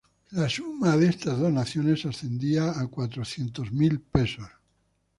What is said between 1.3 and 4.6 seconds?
donaciones ascendía a cuatrocientos mil pesos.